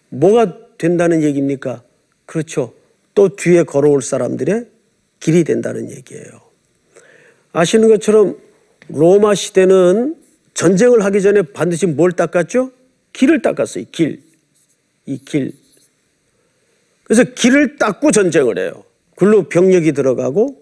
뭐가 0.10 0.58
된다는 0.78 1.24
얘기입니까? 1.24 1.84
그렇죠. 2.26 2.74
또 3.14 3.30
뒤에 3.30 3.64
걸어올 3.64 4.02
사람들의 4.02 4.66
길이 5.22 5.46
된다는 5.46 5.90
얘기예요. 5.90 6.42
아시는 7.54 7.88
것처럼 7.88 8.38
로마 8.90 9.36
시대는 9.36 10.18
전쟁을 10.54 11.06
하기 11.06 11.22
전에 11.22 11.44
반드시 11.44 11.86
뭘 11.86 12.12
닦았죠? 12.12 12.72
길을 13.14 13.42
닦았어요. 13.42 13.86
길. 13.94 14.22
이 15.06 15.18
길. 15.20 15.54
그래서 17.06 17.24
길을 17.24 17.78
닦고 17.78 18.12
전쟁을 18.12 18.60
해요. 18.60 18.84
글로 19.16 19.48
병력이 19.48 19.94
들어가고 19.94 20.62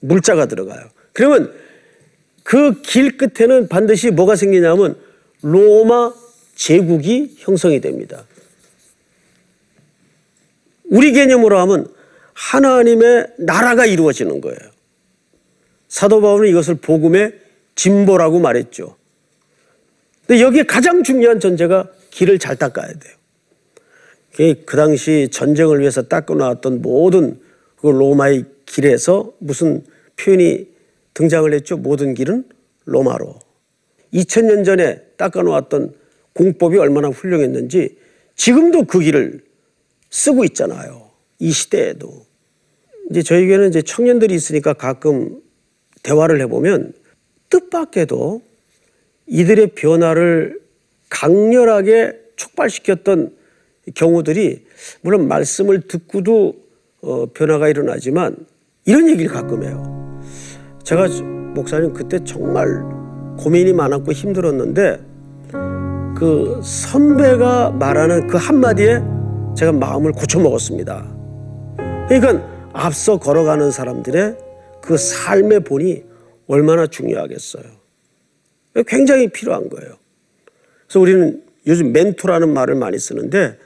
물자가 0.00 0.44
들어가요. 0.44 0.90
그러면 1.14 1.65
그 2.46 2.80
길 2.80 3.18
끝에는 3.18 3.66
반드시 3.66 4.12
뭐가 4.12 4.36
생기냐면 4.36 4.96
로마 5.42 6.14
제국이 6.54 7.34
형성이 7.38 7.80
됩니다. 7.80 8.24
우리 10.84 11.10
개념으로 11.10 11.58
하면 11.58 11.92
하나님의 12.34 13.32
나라가 13.38 13.84
이루어지는 13.84 14.40
거예요. 14.40 14.58
사도 15.88 16.20
바울은 16.20 16.48
이것을 16.48 16.76
복음의 16.76 17.36
진보라고 17.74 18.38
말했죠. 18.38 18.96
근데 20.24 20.40
여기에 20.40 20.62
가장 20.64 21.02
중요한 21.02 21.40
전제가 21.40 21.90
길을 22.10 22.38
잘 22.38 22.54
닦아야 22.54 22.86
돼요. 22.86 23.16
그 24.64 24.76
당시 24.76 25.28
전쟁을 25.32 25.80
위해서 25.80 26.02
닦아 26.02 26.34
나왔던 26.34 26.80
모든 26.80 27.40
그 27.76 27.88
로마의 27.88 28.44
길에서 28.66 29.32
무슨 29.40 29.84
표현이 30.14 30.75
등장을 31.16 31.50
했죠. 31.54 31.78
모든 31.78 32.12
길은 32.12 32.44
로마로. 32.84 33.38
2000년 34.12 34.64
전에 34.64 35.00
닦아 35.16 35.42
놓았던 35.42 35.94
공법이 36.34 36.76
얼마나 36.78 37.08
훌륭했는지 37.08 37.96
지금도 38.36 38.84
그 38.84 39.00
길을 39.00 39.42
쓰고 40.10 40.44
있잖아요. 40.44 41.10
이 41.38 41.50
시대에도. 41.50 42.26
이제 43.10 43.22
저희에게는 43.22 43.70
이제 43.70 43.80
청년들이 43.80 44.34
있으니까 44.34 44.74
가끔 44.74 45.40
대화를 46.02 46.40
해보면 46.42 46.92
뜻밖에도 47.48 48.42
이들의 49.26 49.68
변화를 49.68 50.60
강렬하게 51.08 52.12
촉발시켰던 52.36 53.34
경우들이 53.94 54.66
물론 55.00 55.28
말씀을 55.28 55.80
듣고도 55.82 56.56
어, 57.00 57.26
변화가 57.32 57.68
일어나지만 57.68 58.36
이런 58.84 59.08
얘기를 59.08 59.30
가끔 59.32 59.62
해요. 59.64 59.95
제가 60.86 61.08
목사님 61.56 61.92
그때 61.92 62.22
정말 62.22 62.84
고민이 63.38 63.72
많았고 63.72 64.12
힘들었는데 64.12 65.04
그 66.16 66.60
선배가 66.62 67.72
말하는 67.72 68.28
그 68.28 68.36
한마디에 68.36 69.00
제가 69.56 69.72
마음을 69.72 70.12
고쳐 70.12 70.38
먹었습니다. 70.38 71.12
그러니까 72.08 72.70
앞서 72.72 73.18
걸어가는 73.18 73.72
사람들의 73.72 74.36
그 74.80 74.96
삶의 74.96 75.64
본이 75.64 76.04
얼마나 76.46 76.86
중요하겠어요. 76.86 77.64
굉장히 78.86 79.26
필요한 79.26 79.68
거예요. 79.68 79.96
그래서 80.86 81.00
우리는 81.00 81.42
요즘 81.66 81.90
멘토라는 81.90 82.54
말을 82.54 82.76
많이 82.76 82.96
쓰는데 82.96 83.58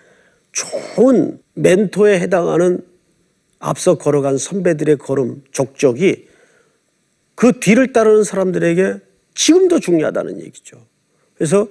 좋은 0.52 1.38
멘토에 1.52 2.18
해당하는 2.18 2.80
앞서 3.58 3.98
걸어간 3.98 4.38
선배들의 4.38 4.96
걸음, 4.96 5.42
족적이 5.52 6.29
그 7.40 7.58
뒤를 7.58 7.94
따르는 7.94 8.22
사람들에게 8.22 8.96
지금도 9.34 9.80
중요하다는 9.80 10.42
얘기죠. 10.42 10.76
그래서 11.34 11.68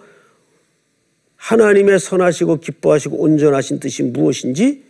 하나님의 1.36 2.00
선하시고 2.00 2.60
기뻐하시고 2.60 3.16
온전하신 3.16 3.80
뜻이 3.80 4.02
무엇인지 4.02 4.84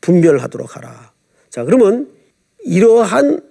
분별하도록 0.00 0.74
하라. 0.74 1.12
자, 1.50 1.62
그러면 1.62 2.08
이러한 2.64 3.42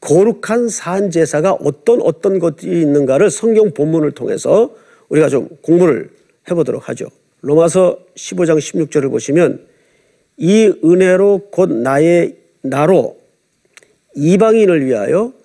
거룩한 0.00 0.68
산 0.68 1.10
제사가 1.10 1.54
어떤 1.54 2.02
어떤 2.02 2.38
것들이 2.38 2.82
있는가를 2.82 3.30
성경 3.30 3.72
본문을 3.72 4.10
통해서 4.10 4.76
우리가 5.08 5.30
좀 5.30 5.48
공부를 5.62 6.10
해보도록 6.50 6.90
하죠. 6.90 7.06
로마서 7.40 7.98
15장 8.14 8.58
16절을 8.58 9.10
보시면 9.10 9.66
이 10.36 10.70
은혜로 10.84 11.48
곧 11.50 11.72
나의 11.72 12.36
나로 12.60 13.18
이방인을 14.14 14.84
위하여 14.84 15.37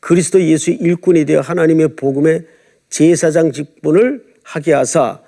그리스도 0.00 0.42
예수의 0.42 0.76
일꾼이 0.78 1.24
되어 1.24 1.40
하나님의 1.40 1.96
복음의 1.96 2.46
제사장 2.88 3.52
직분을 3.52 4.24
하게 4.42 4.72
하사 4.72 5.20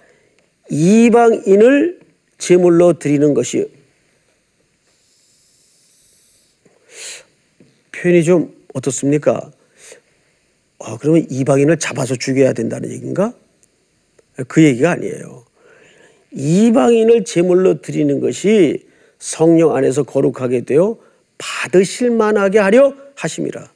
이방인을 0.71 2.01
제물로 2.39 2.99
드리는 2.99 3.35
것이 3.35 3.71
표현이 7.93 8.25
좀 8.25 8.55
어떻습니까? 8.73 9.51
아, 10.79 10.97
그러면 10.99 11.27
이방인을 11.29 11.79
잡아서 11.79 12.17
죽여야 12.17 12.55
된다는 12.55 12.91
얘기인가? 12.91 13.35
그 14.49 14.65
얘기가 14.65 14.93
아니에요. 14.93 15.45
이방인을 16.33 17.25
제물로 17.25 17.83
드리는 17.83 18.21
것이 18.21 18.87
성령 19.19 19.77
안에서 19.77 20.05
거룩하게 20.05 20.63
되어 20.63 20.99
받으실 21.37 22.11
만하게 22.11 22.59
하려 22.59 22.95
하심이라. 23.17 23.71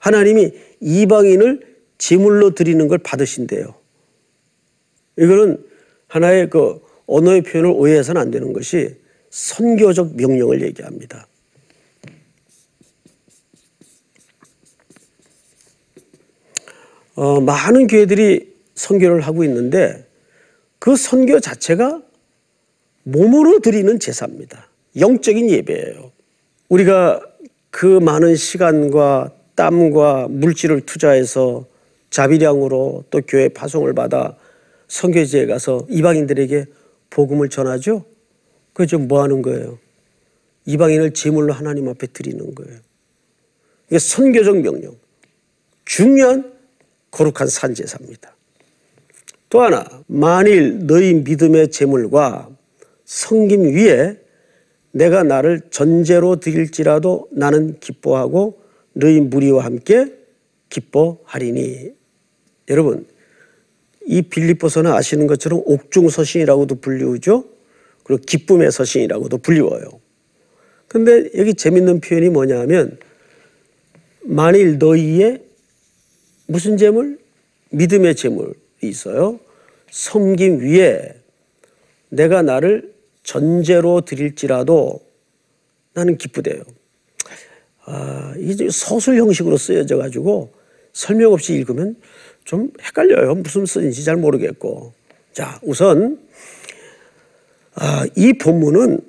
하나님이 0.00 0.52
이방인을 0.80 1.60
제물로 1.98 2.54
드리는 2.54 2.88
걸 2.88 2.98
받으신대요. 2.98 3.74
이거는 5.18 5.64
하나의 6.08 6.50
그 6.50 6.80
언어의 7.06 7.42
표현을 7.42 7.70
오해해서는 7.70 8.20
안 8.20 8.30
되는 8.30 8.52
것이 8.52 8.96
선교적 9.30 10.16
명령을 10.16 10.62
얘기합니다. 10.62 11.26
어, 17.14 17.40
많은 17.40 17.86
교회들이 17.86 18.54
선교를 18.74 19.20
하고 19.20 19.44
있는데 19.44 20.06
그 20.78 20.96
선교 20.96 21.38
자체가 21.38 22.02
몸으로 23.02 23.60
드리는 23.60 23.98
제사입니다. 24.00 24.70
영적인 24.98 25.50
예배예요. 25.50 26.12
우리가 26.70 27.20
그 27.70 27.86
많은 27.86 28.36
시간과 28.36 29.32
땀과 29.54 30.28
물질을 30.30 30.82
투자해서 30.82 31.66
자비량으로 32.10 33.04
또 33.10 33.20
교회 33.26 33.48
파송을 33.48 33.94
받아 33.94 34.36
선교지에 34.88 35.46
가서 35.46 35.86
이방인들에게 35.88 36.66
복음을 37.10 37.48
전하죠. 37.48 38.04
그죠? 38.72 38.98
뭐 38.98 39.22
하는 39.22 39.42
거예요? 39.42 39.78
이방인을 40.66 41.12
제물로 41.12 41.52
하나님 41.52 41.88
앞에 41.88 42.08
드리는 42.08 42.54
거예요. 42.54 42.78
이게 43.88 43.98
선교적 43.98 44.58
명령. 44.58 44.96
중요한 45.84 46.52
거룩한 47.10 47.48
산제사입니다. 47.48 48.34
또 49.48 49.62
하나, 49.62 49.84
만일 50.06 50.86
너희 50.86 51.14
믿음의 51.14 51.72
제물과 51.72 52.48
성김 53.04 53.74
위에 53.74 54.16
내가 54.92 55.24
나를 55.24 55.62
전제로 55.70 56.36
드릴지라도 56.36 57.28
나는 57.32 57.78
기뻐하고 57.80 58.59
너희 59.00 59.20
무리와 59.20 59.64
함께 59.64 60.14
기뻐하리니. 60.68 61.92
여러분, 62.68 63.06
이 64.06 64.22
빌립보서는 64.22 64.92
아시는 64.92 65.26
것처럼 65.26 65.62
옥중 65.64 66.08
서신이라고도 66.08 66.76
불리우죠. 66.76 67.44
그리고 68.04 68.22
기쁨의 68.24 68.70
서신이라고도 68.70 69.38
불리워요. 69.38 70.00
근데 70.88 71.28
여기 71.36 71.54
재밌는 71.54 72.00
표현이 72.00 72.30
뭐냐면 72.30 72.98
만일 74.22 74.78
너희의 74.78 75.42
무슨 76.46 76.76
재물? 76.76 77.18
믿음의 77.70 78.16
재물이 78.16 78.54
있어요. 78.82 79.38
섬김 79.90 80.60
위에 80.60 81.14
내가 82.08 82.42
나를 82.42 82.92
전제로 83.22 84.00
드릴지라도 84.00 85.00
나는 85.94 86.16
기쁘대요. 86.16 86.62
아, 87.92 88.34
이게 88.38 88.68
서술 88.70 89.16
형식으로 89.18 89.56
쓰여져 89.56 89.96
가지고 89.96 90.52
설명 90.92 91.32
없이 91.32 91.54
읽으면 91.54 91.96
좀 92.44 92.70
헷갈려요. 92.80 93.34
무슨 93.34 93.66
쓰인지 93.66 94.04
잘 94.04 94.16
모르겠고. 94.16 94.92
자, 95.32 95.58
우선 95.62 96.20
아, 97.74 98.06
이 98.16 98.32
본문은 98.34 99.00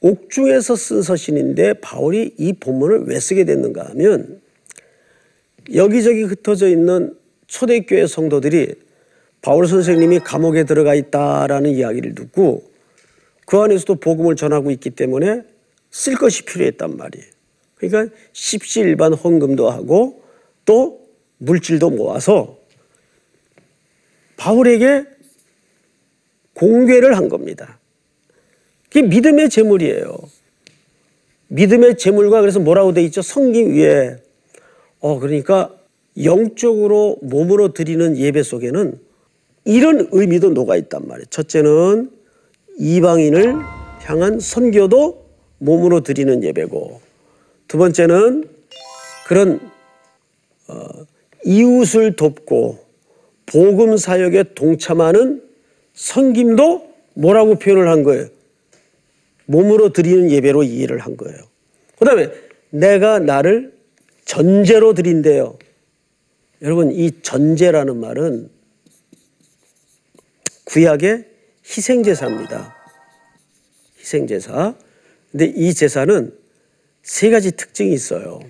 옥중에서 0.00 0.76
쓴 0.76 1.02
서신인데 1.02 1.74
바울이 1.74 2.34
이 2.38 2.52
본문을 2.52 3.04
왜 3.06 3.18
쓰게 3.18 3.44
됐는가 3.44 3.90
하면 3.90 4.40
여기저기 5.74 6.22
흩어져 6.22 6.68
있는 6.68 7.16
초대교회 7.48 8.06
성도들이 8.06 8.74
바울 9.40 9.66
선생님이 9.66 10.20
감옥에 10.20 10.64
들어가 10.64 10.94
있다라는 10.94 11.70
이야기를 11.72 12.14
듣고 12.14 12.70
그 13.46 13.58
안에서도 13.58 13.96
복음을 13.96 14.36
전하고 14.36 14.70
있기 14.70 14.90
때문에 14.90 15.42
쓸 15.90 16.14
것이 16.14 16.44
필요했단 16.44 16.96
말이에요. 16.96 17.31
그러니까 17.88 18.14
십시일반 18.32 19.12
헌금도 19.14 19.68
하고 19.68 20.22
또 20.64 21.00
물질도 21.38 21.90
모아서 21.90 22.58
바울에게 24.36 25.04
공개를 26.54 27.16
한 27.16 27.28
겁니다. 27.28 27.78
그게 28.84 29.02
믿음의 29.02 29.50
제물이에요. 29.50 30.16
믿음의 31.48 31.96
제물과 31.98 32.40
그래서 32.40 32.60
뭐라고 32.60 32.92
돼 32.92 33.02
있죠? 33.04 33.22
성김 33.22 33.74
위에. 33.74 34.16
어, 35.00 35.18
그러니까 35.18 35.74
영적으로 36.22 37.18
몸으로 37.22 37.72
드리는 37.72 38.16
예배 38.16 38.42
속에는 38.42 38.98
이런 39.64 40.08
의미도 40.12 40.50
녹아 40.50 40.76
있단 40.76 41.06
말이에요. 41.06 41.26
첫째는 41.26 42.10
이방인을 42.78 43.54
향한 44.02 44.40
선교도 44.40 45.26
몸으로 45.58 46.02
드리는 46.02 46.42
예배고, 46.42 47.00
두 47.72 47.78
번째는 47.78 48.44
그런 49.26 49.58
어, 50.68 50.88
이웃을 51.42 52.16
돕고 52.16 52.78
복음 53.46 53.96
사역에 53.96 54.52
동참하는 54.54 55.42
선김도 55.94 56.92
뭐라고 57.14 57.54
표현을 57.54 57.88
한 57.88 58.02
거예요? 58.02 58.28
몸으로 59.46 59.94
드리는 59.94 60.30
예배로 60.30 60.64
이해를 60.64 60.98
한 60.98 61.16
거예요. 61.16 61.38
그 61.98 62.04
다음에 62.04 62.30
내가 62.68 63.18
나를 63.18 63.72
전제로 64.26 64.92
드린대요. 64.92 65.56
여러분, 66.60 66.92
이 66.92 67.22
전제라는 67.22 67.98
말은 67.98 68.50
구약의 70.64 71.24
희생제사입니다. 71.64 72.76
희생제사. 73.98 74.74
근데 75.30 75.46
이 75.46 75.72
제사는 75.72 76.41
세 77.02 77.30
가지 77.30 77.52
특징이 77.52 77.92
있어요. 77.92 78.40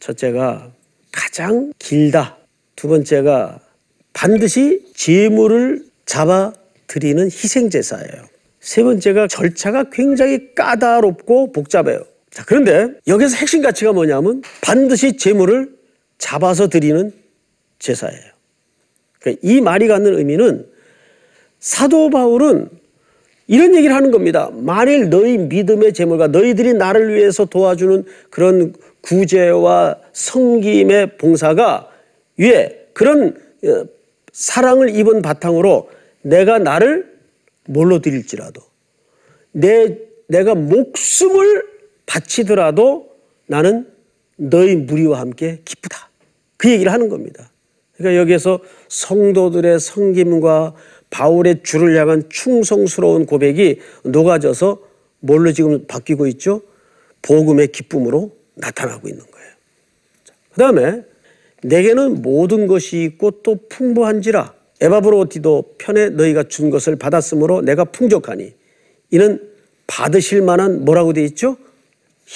첫째가 0.00 0.72
가장 1.12 1.72
길다. 1.78 2.38
두 2.76 2.88
번째가 2.88 3.60
반드시 4.12 4.84
제물을 4.94 5.84
잡아 6.04 6.52
드리는 6.86 7.24
희생 7.26 7.68
제사예요. 7.70 8.28
세 8.60 8.82
번째가 8.82 9.28
절차가 9.28 9.90
굉장히 9.90 10.54
까다롭고 10.54 11.52
복잡해요. 11.52 12.04
자, 12.30 12.44
그런데 12.46 12.88
여기서 13.06 13.36
핵심 13.36 13.62
가치가 13.62 13.92
뭐냐면 13.92 14.42
반드시 14.60 15.16
제물을 15.16 15.74
잡아서 16.18 16.68
드리는 16.68 17.12
제사예요. 17.78 18.32
그러니까 19.20 19.40
이 19.42 19.60
말이 19.60 19.88
갖는 19.88 20.16
의미는 20.18 20.66
사도 21.58 22.10
바울은 22.10 22.68
이런 23.46 23.74
얘기를 23.76 23.94
하는 23.94 24.10
겁니다. 24.10 24.50
만일 24.52 25.08
너희 25.08 25.38
믿음의 25.38 25.92
제물과 25.92 26.28
너희들이 26.28 26.74
나를 26.74 27.14
위해서 27.14 27.44
도와주는 27.44 28.04
그런 28.30 28.74
구제와 29.02 29.96
성김의 30.12 31.16
봉사가 31.18 31.88
위에 32.38 32.88
그런 32.92 33.36
어, 33.64 33.84
사랑을 34.32 34.94
입은 34.94 35.22
바탕으로 35.22 35.88
내가 36.22 36.58
나를 36.58 37.16
뭘로 37.68 38.00
드릴지라도 38.00 38.60
내 39.52 39.96
내가 40.28 40.54
목숨을 40.54 41.64
바치더라도 42.04 43.08
나는 43.46 43.86
너희 44.36 44.74
무리와 44.76 45.20
함께 45.20 45.60
기쁘다. 45.64 46.10
그 46.56 46.70
얘기를 46.70 46.92
하는 46.92 47.08
겁니다. 47.08 47.50
그러니까 47.96 48.20
여기에서 48.20 48.60
성도들의 48.88 49.80
성김과 49.80 50.74
바울의 51.10 51.62
주를 51.62 51.96
향한 51.96 52.24
충성스러운 52.28 53.26
고백이 53.26 53.80
녹아져서 54.04 54.80
뭘로 55.20 55.52
지금 55.52 55.86
바뀌고 55.86 56.26
있죠? 56.28 56.62
복음의 57.22 57.68
기쁨으로 57.68 58.32
나타나고 58.54 59.08
있는 59.08 59.24
거예요. 59.24 59.48
그 60.52 60.58
다음에 60.58 61.04
내게는 61.62 62.22
모든 62.22 62.66
것이 62.66 63.02
있고 63.02 63.42
또 63.42 63.58
풍부한지라 63.68 64.54
에바브로티도 64.80 65.76
편에 65.78 66.10
너희가 66.10 66.44
준 66.44 66.70
것을 66.70 66.96
받았으므로 66.96 67.62
내가 67.62 67.84
풍족하니 67.84 68.52
이는 69.10 69.50
받으실 69.86 70.42
만한 70.42 70.84
뭐라고 70.84 71.12
돼 71.12 71.24
있죠? 71.24 71.56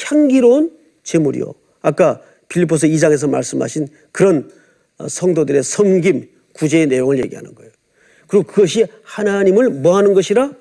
향기로운 0.06 0.72
제물이요. 1.02 1.52
아까 1.82 2.20
빌립보서 2.48 2.86
2장에서 2.86 3.28
말씀하신 3.28 3.88
그런 4.12 4.50
어, 4.98 5.08
성도들의 5.08 5.62
섬김 5.62 6.28
구제의 6.52 6.86
내용을 6.86 7.18
얘기하는 7.18 7.54
거예요. 7.54 7.69
그리고 8.30 8.44
그것이 8.44 8.86
하나님을 9.02 9.70
뭐 9.70 9.96
하는 9.96 10.14
것이라 10.14 10.52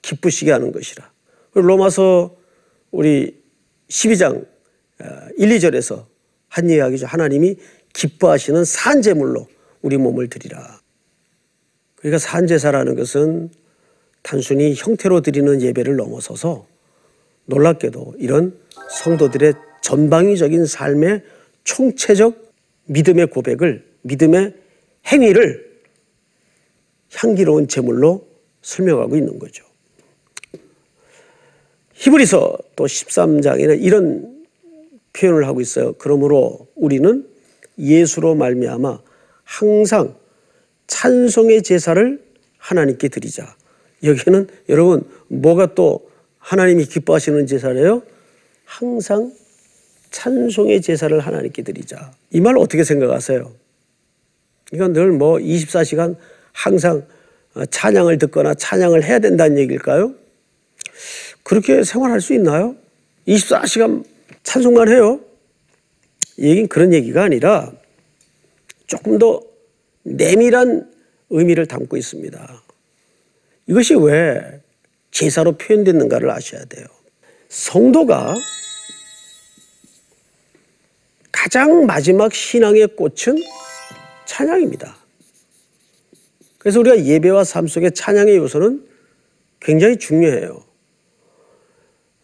기쁘시게 0.00 0.50
하는 0.50 0.72
것이라. 0.72 1.12
로마서 1.52 2.34
우리 2.90 3.38
12장 3.88 4.46
1, 5.36 5.48
2절에서 5.48 6.06
한 6.48 6.70
이야기죠. 6.70 7.06
하나님이 7.06 7.56
기뻐하시는 7.92 8.64
산제물로 8.64 9.46
우리 9.82 9.98
몸을 9.98 10.28
드리라. 10.28 10.80
그러니까 11.96 12.18
산제사라는 12.18 12.94
것은 12.96 13.50
단순히 14.22 14.72
형태로 14.74 15.20
드리는 15.20 15.60
예배를 15.60 15.96
넘어서서 15.96 16.66
놀랍게도 17.44 18.14
이런 18.18 18.58
성도들의 18.90 19.52
전방위적인 19.82 20.64
삶의 20.64 21.22
총체적 21.64 22.52
믿음의 22.86 23.26
고백을 23.26 23.86
믿음의 24.00 24.54
행위를 25.08 25.67
향기로운 27.14 27.68
제물로 27.68 28.26
설명하고 28.62 29.16
있는 29.16 29.38
거죠. 29.38 29.64
히브리서 31.94 32.58
또 32.76 32.84
13장에는 32.84 33.82
이런 33.82 34.44
표현을 35.12 35.46
하고 35.46 35.60
있어요. 35.60 35.94
그러므로 35.94 36.68
우리는 36.76 37.26
예수로 37.78 38.34
말미암아 38.34 39.00
항상 39.44 40.14
찬송의 40.86 41.62
제사를 41.62 42.22
하나님께 42.58 43.08
드리자. 43.08 43.56
여기는 44.04 44.46
여러분 44.68 45.02
뭐가 45.28 45.74
또 45.74 46.08
하나님이 46.38 46.84
기뻐하시는 46.84 47.46
제사래요? 47.46 48.02
항상 48.64 49.32
찬송의 50.10 50.82
제사를 50.82 51.18
하나님께 51.18 51.62
드리자. 51.62 52.12
이 52.30 52.40
말 52.40 52.56
어떻게 52.58 52.84
생각하세요? 52.84 53.50
이건 54.72 54.92
늘 54.92 55.10
뭐 55.12 55.36
24시간 55.38 56.16
항상 56.58 57.06
찬양을 57.70 58.18
듣거나 58.18 58.52
찬양을 58.54 59.04
해야 59.04 59.20
된다는 59.20 59.58
얘기일까요? 59.58 60.12
그렇게 61.44 61.84
생활할 61.84 62.20
수 62.20 62.34
있나요? 62.34 62.74
24시간 63.28 64.04
찬송만 64.42 64.88
해요? 64.88 65.20
얘긴 66.40 66.66
그런 66.66 66.92
얘기가 66.92 67.22
아니라 67.22 67.72
조금 68.88 69.18
더 69.18 69.40
내밀한 70.02 70.92
의미를 71.30 71.66
담고 71.66 71.96
있습니다. 71.96 72.62
이것이 73.68 73.94
왜 73.94 74.60
제사로 75.12 75.52
표현됐는가를 75.52 76.28
아셔야 76.28 76.64
돼요. 76.64 76.86
성도가 77.48 78.34
가장 81.30 81.86
마지막 81.86 82.34
신앙의 82.34 82.88
꽃은 82.96 83.36
찬양입니다. 84.26 84.97
그래서 86.68 86.80
우리가 86.80 87.02
예배와 87.02 87.44
삶 87.44 87.66
속의 87.66 87.92
찬양의 87.92 88.36
요소는 88.36 88.84
굉장히 89.58 89.96
중요해요. 89.96 90.62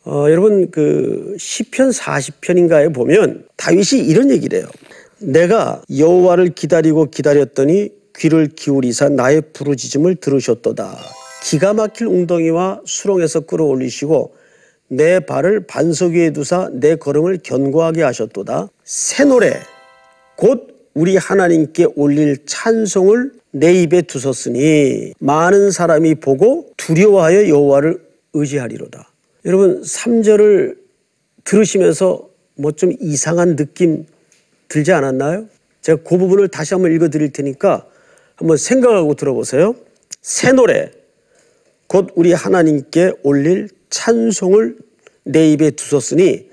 어, 0.05 0.27
여러분 0.29 0.71
그 0.71 1.35
시편 1.39 1.89
40편인가에 1.89 2.95
보면 2.95 3.47
다윗이 3.57 4.07
이런 4.07 4.31
얘기를 4.31 4.59
해요. 4.59 4.69
내가 5.19 5.81
여호와를 5.97 6.51
기다리고 6.51 7.07
기다렸더니 7.07 7.89
귀를 8.19 8.49
기울이사 8.49 9.09
나의 9.09 9.41
부르짖음을 9.55 10.17
들으셨도다. 10.17 10.95
기가 11.45 11.73
막힐 11.73 12.07
웅덩이와 12.07 12.83
수렁에서 12.85 13.41
끌어올리시고 13.41 14.35
내 14.89 15.21
발을 15.21 15.67
반석 15.67 16.13
위에 16.13 16.35
두사 16.35 16.69
내 16.71 16.97
걸음을 16.97 17.39
견고하게 17.43 18.03
하셨도다. 18.03 18.69
새 18.85 19.25
노래 19.25 19.59
곧 20.37 20.74
우리 20.95 21.17
하나님께 21.17 21.87
올릴 21.97 22.47
찬송을 22.47 23.33
내 23.51 23.73
입에 23.83 24.03
두셨으니 24.03 25.13
많은 25.19 25.71
사람이 25.71 26.17
보고 26.17 26.71
두려워하여 26.77 27.49
여호와를 27.49 28.01
의지하리로다. 28.33 29.11
여러분 29.45 29.83
3절을 29.83 30.77
들으시면서 31.45 32.29
뭐 32.57 32.73
좀 32.73 32.93
이상한 33.01 33.57
느낌 33.57 34.07
들지 34.69 34.93
않았나요? 34.93 35.47
제가 35.83 36.03
그 36.05 36.17
부분을 36.17 36.49
다시 36.49 36.75
한번 36.75 36.93
읽어 36.93 37.09
드릴 37.09 37.31
테니까 37.33 37.87
한번 38.37 38.57
생각하고 38.57 39.15
들어보세요. 39.15 39.75
새 40.23 40.53
노래 40.53 40.91
곧 41.89 42.11
우리 42.15 42.33
하나님께 42.33 43.13
올릴 43.23 43.69
찬송을 43.91 44.77
내 45.25 45.53
입에 45.53 45.73
두셨으니 45.73 46.49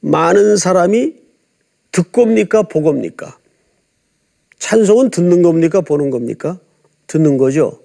많은 0.00 0.56
사람이 0.56 1.14
듣고입니까 1.92 2.64
보고입니까? 2.64 3.38
찬송은 4.58 5.10
듣는 5.10 5.42
겁니까 5.42 5.80
보는 5.80 6.10
겁니까? 6.10 6.58
듣는 7.06 7.38
거죠. 7.38 7.80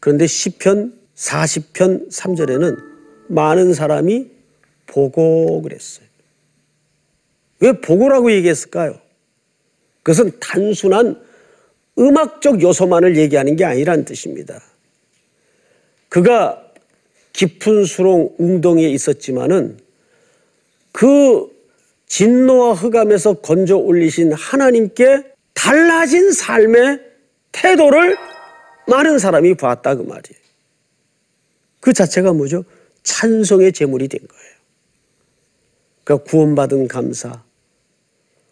그런데 0.00 0.26
시편 0.26 0.98
40편 1.14 2.10
3절에는 2.10 2.78
많은 3.28 3.74
사람이 3.74 4.30
보고 4.86 5.62
그랬어요. 5.62 6.06
왜 7.60 7.72
보고라고 7.72 8.32
얘기했을까요? 8.32 8.98
그것은 10.02 10.32
단순한 10.40 11.20
음악적 11.98 12.62
요소만을 12.62 13.16
얘기하는 13.16 13.56
게 13.56 13.64
아니라는 13.64 14.04
뜻입니다. 14.04 14.60
그가 16.08 16.64
깊은 17.34 17.84
수렁 17.84 18.34
웅덩이에 18.38 18.88
있었지만은 18.88 19.78
그 20.92 21.48
진노와 22.06 22.72
흑암에서 22.72 23.34
건져 23.34 23.76
올리신 23.76 24.32
하나님께 24.32 25.29
달라진 25.54 26.32
삶의 26.32 27.00
태도를 27.52 28.16
많은 28.86 29.18
사람이 29.18 29.54
봤다 29.54 29.94
그 29.94 30.02
말이에요. 30.02 30.40
그 31.80 31.92
자체가 31.92 32.32
뭐죠? 32.32 32.64
찬송의 33.02 33.72
제물이 33.72 34.08
된 34.08 34.20
거예요. 34.26 34.54
그러니까 36.04 36.30
구원받은 36.30 36.88
감사, 36.88 37.42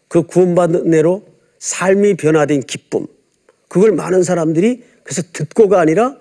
그 0.08 0.22
구원받은 0.22 0.86
은혜로 0.86 1.26
삶이 1.58 2.14
변화된 2.14 2.62
기쁨, 2.62 3.06
그걸 3.68 3.92
많은 3.92 4.22
사람들이 4.22 4.84
그래서 5.02 5.22
듣고가 5.32 5.80
아니라 5.80 6.16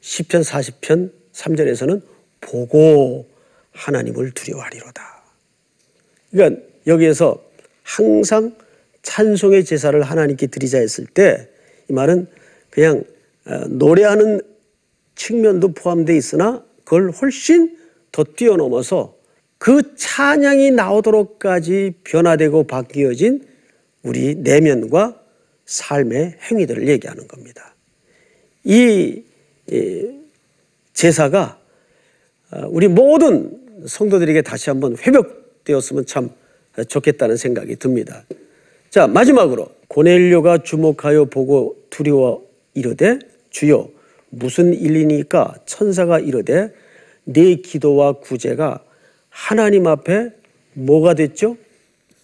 10편 0.00 0.44
40편 0.44 1.12
3절에서는 1.32 2.02
보고 2.40 3.28
하나님을 3.72 4.32
두려워하리로다. 4.32 5.22
그러니까 6.30 6.62
여기에서 6.86 7.42
항상 7.82 8.54
찬송의 9.08 9.64
제사를 9.64 10.00
하나님께 10.02 10.48
드리자 10.48 10.78
했을 10.78 11.06
때 11.06 11.48
이 11.88 11.92
말은 11.92 12.26
그냥 12.70 13.04
어, 13.46 13.64
노래하는 13.68 14.40
측면도 15.14 15.72
포함되어 15.72 16.14
있으나 16.14 16.64
그걸 16.84 17.10
훨씬 17.10 17.76
더 18.12 18.24
뛰어넘어서 18.24 19.16
그 19.58 19.96
찬양이 19.96 20.70
나오도록까지 20.70 21.94
변화되고 22.04 22.64
바뀌어진 22.64 23.46
우리 24.02 24.36
내면과 24.36 25.20
삶의 25.66 26.36
행위들을 26.50 26.88
얘기하는 26.88 27.26
겁니다. 27.26 27.74
이 28.64 29.22
제사가 30.92 31.60
어, 32.52 32.62
우리 32.68 32.88
모든 32.88 33.58
성도들에게 33.86 34.42
다시 34.42 34.70
한번 34.70 34.96
회복되었으면 34.96 36.06
참 36.06 36.30
좋겠다는 36.86 37.36
생각이 37.36 37.76
듭니다. 37.76 38.24
자, 38.90 39.06
마지막으로 39.06 39.68
고넬료가 39.88 40.62
주목하여 40.62 41.26
보고 41.26 41.76
두려워 41.90 42.46
이르되 42.72 43.18
주여 43.50 43.90
무슨 44.30 44.72
일이니까 44.72 45.54
천사가 45.66 46.18
이르되 46.18 46.72
네 47.24 47.56
기도와 47.56 48.14
구제가 48.14 48.82
하나님 49.28 49.86
앞에 49.86 50.30
뭐가 50.72 51.14
됐죠? 51.14 51.56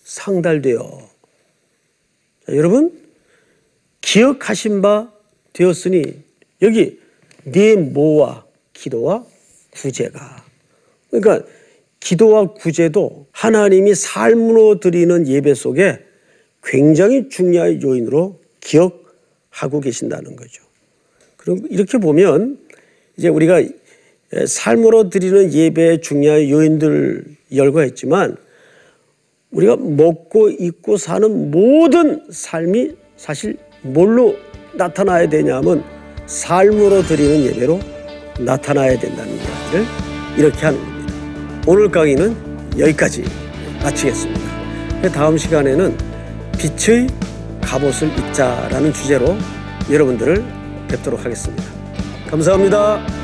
상달되어. 0.05 1.01
자, 2.47 2.57
여러분 2.57 2.99
기억하신 4.01 4.81
바 4.81 5.13
되었으니 5.53 6.23
여기 6.63 6.99
네 7.45 7.77
모와 7.77 8.47
기도와 8.73 9.27
구제가. 9.71 10.45
그러니까 11.11 11.47
기도와 12.01 12.55
구제도 12.55 13.27
하나님이 13.33 13.95
삶으로 13.95 14.81
드리는 14.81 15.27
예배 15.27 15.55
속에 15.55 16.14
굉장히 16.65 17.29
중요한 17.29 17.83
요인으로 17.83 18.41
기억하고 18.61 19.81
계신다는 19.81 20.37
거죠. 20.37 20.63
그럼 21.37 21.61
이렇게 21.69 21.99
보면 21.99 22.59
이제 23.17 23.29
우리가 23.29 23.63
삶으로 24.47 25.11
드리는 25.11 25.53
예배의 25.53 26.01
중요한 26.01 26.49
요인들 26.49 27.25
열거했지만 27.55 28.37
우리가 29.51 29.77
먹고 29.77 30.49
입고 30.49 30.97
사는 30.97 31.51
모든 31.51 32.25
삶이 32.31 32.97
사실 33.17 33.57
뭘로 33.83 34.37
나타나야 34.75 35.29
되냐면 35.29 35.85
삶으로 36.27 37.03
드리는 37.03 37.45
예배로 37.45 37.79
나타나야 38.41 38.99
된다는 38.99 39.33
이야기를 39.35 39.85
이렇게 40.39 40.59
하는 40.65 40.81
겁니다. 40.81 41.63
오늘 41.67 41.91
강의는 41.91 42.35
여기까지 42.79 43.23
마치겠습니다. 43.83 44.41
다음 45.13 45.37
시간에는 45.37 46.14
빛의 46.59 47.09
갑옷을 47.63 48.09
입자라는 48.19 48.93
주제로 48.93 49.37
여러분들을 49.91 50.45
뵙도록 50.89 51.25
하겠습니다. 51.25 51.65
감사합니다. 52.31 53.24